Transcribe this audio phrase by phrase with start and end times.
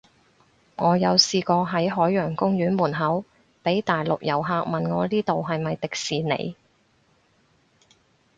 [0.77, 3.23] 我有試過喺海洋公園門口，
[3.61, 6.55] 被大陸遊客問我呢度係咪迪士尼